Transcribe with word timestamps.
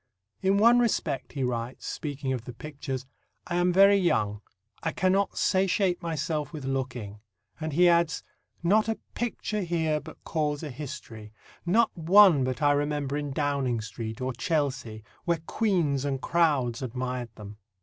"In 0.41 0.57
one 0.57 0.79
respect," 0.79 1.33
he 1.33 1.43
writes, 1.43 1.85
speaking 1.85 2.33
of 2.33 2.45
the 2.45 2.53
pictures, 2.53 3.05
"I 3.45 3.57
am 3.57 3.71
very 3.71 3.97
young; 3.97 4.41
I 4.81 4.93
cannot 4.93 5.37
satiate 5.37 6.01
myself 6.01 6.51
with 6.51 6.65
looking," 6.65 7.19
and 7.59 7.71
he 7.73 7.87
adds, 7.87 8.23
"Not 8.63 8.89
a 8.89 8.97
picture 9.13 9.61
here 9.61 9.99
but 9.99 10.23
calls 10.23 10.63
a 10.63 10.71
history; 10.71 11.31
not 11.67 11.95
one 11.95 12.43
but 12.43 12.63
I 12.63 12.71
remember 12.71 13.15
in 13.15 13.29
Downing 13.29 13.79
Street 13.79 14.19
or 14.21 14.33
Chelsea, 14.33 15.03
where 15.25 15.37
queens 15.45 16.03
and 16.03 16.19
crowds 16.19 16.81
admired 16.81 17.29
them." 17.35 17.57